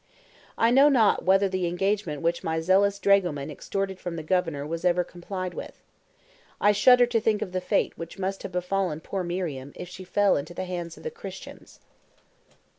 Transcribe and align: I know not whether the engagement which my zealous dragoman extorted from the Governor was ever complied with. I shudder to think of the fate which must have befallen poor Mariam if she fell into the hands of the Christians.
I 0.57 0.71
know 0.71 0.89
not 0.89 1.25
whether 1.25 1.47
the 1.47 1.67
engagement 1.67 2.23
which 2.23 2.43
my 2.43 2.59
zealous 2.59 2.97
dragoman 2.97 3.51
extorted 3.51 3.99
from 3.99 4.15
the 4.15 4.23
Governor 4.23 4.65
was 4.65 4.83
ever 4.83 5.03
complied 5.03 5.53
with. 5.53 5.79
I 6.59 6.71
shudder 6.71 7.05
to 7.05 7.21
think 7.21 7.43
of 7.43 7.51
the 7.51 7.61
fate 7.61 7.95
which 7.99 8.17
must 8.17 8.41
have 8.41 8.53
befallen 8.53 9.01
poor 9.01 9.23
Mariam 9.23 9.73
if 9.75 9.89
she 9.89 10.03
fell 10.03 10.37
into 10.37 10.55
the 10.55 10.65
hands 10.65 10.97
of 10.97 11.03
the 11.03 11.11
Christians. 11.11 11.81